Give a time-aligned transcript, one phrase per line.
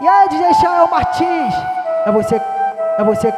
[0.00, 1.54] E aí, DJ Chael Martins?
[2.04, 2.34] É você,
[2.98, 3.28] é você,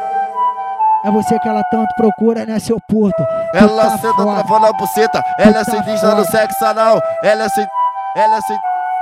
[1.05, 3.23] é você que ela tanto procura, né, seu puto?
[3.53, 7.49] Ela tá senta travando a buceta, ela é tá sinistra no sexo anal, ela é
[7.49, 7.65] sin...
[8.15, 8.41] ela é.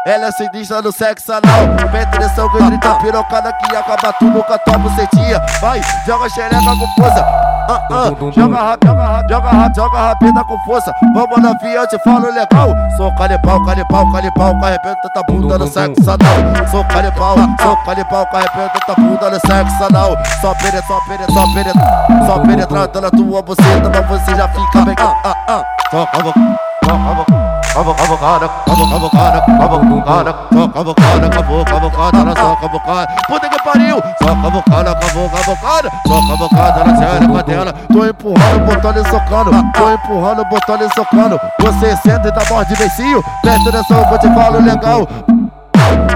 [0.08, 4.60] Ela é sinistra no sexo anal Penetração com 30 pirocada que acaba tudo com a
[4.60, 8.32] tua bucetinha Vai, joga xereca com força ah, ah.
[8.32, 10.94] Joga rápido, joga rápido, joga rápido, joga rápida com força.
[11.14, 12.76] Vamos na eu te falo legal.
[12.98, 16.68] Sou canibal, canibal, canibal, carrebenta tua bunda no sexo anal.
[16.70, 20.18] Sou canibal, sou canibal, carrebenta tua bunda no sexo anal.
[20.42, 24.86] Só penetra, só penetra, só penetra, só penetrando na tua buceta, mas você já fica
[24.86, 24.96] bem.
[24.98, 25.64] Ah, ah, ah.
[25.92, 26.60] Só cavocada,
[27.76, 33.08] cavocada, cavocada, cavocada, só cavocada, cavocada, na só cavocada.
[33.28, 37.74] Puta que pariu, só cavocada, cavocada, só cavocada na série com dela.
[37.92, 41.40] Tô empurrando, botando e socando, tô empurrando, botando e socando.
[41.60, 45.08] Você senta e dá morde de beicinho, presta atenção que eu te falo legal.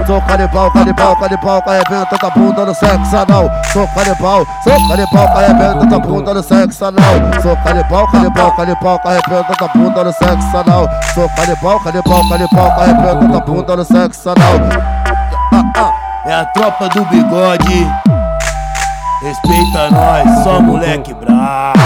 [0.06, 3.50] Sou canibal, canibal, canibal, carrebenta da bunda no sexo anal.
[3.72, 7.42] Sou canibal, sou canibal, carrebenta da bunda no sexo anal.
[7.42, 10.88] Sou canibal, canibal, canibal, carrebenta da bunda no sexo anal.
[11.14, 15.90] Sou canibal, canibal, canibal, carrebenta da bunda no sexo anal.
[16.26, 17.86] É a tropa do bigode.
[19.22, 21.78] Respeita nós, só moleque brabo.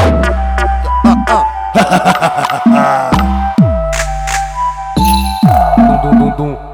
[5.77, 6.74] dum dum dum dum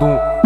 [0.00, 0.37] 너.